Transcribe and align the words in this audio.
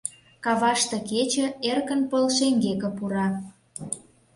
Каваште 0.43 0.97
кече 1.09 1.45
эркын 1.69 2.01
пыл 2.09 2.25
шеҥгеке 2.37 2.89
пура. 2.97 3.27